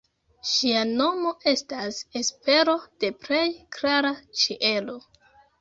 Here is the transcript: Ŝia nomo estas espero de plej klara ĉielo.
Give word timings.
Ŝia 0.51 0.79
nomo 0.91 1.33
estas 1.51 1.99
espero 2.21 2.75
de 3.05 3.13
plej 3.27 3.45
klara 3.79 4.15
ĉielo. 4.43 5.01